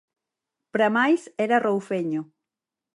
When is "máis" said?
0.97-1.21